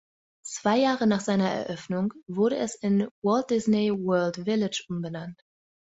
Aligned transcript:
Zwei 0.43 0.79
Jahre 0.79 1.05
nach 1.05 1.19
seiner 1.21 1.47
Eröffnung 1.51 2.11
wurde 2.25 2.57
es 2.57 2.73
in 2.73 3.07
Walt 3.21 3.51
Disney 3.51 3.91
World 3.91 4.37
Village 4.45 4.83
umbenannt. 4.89 5.39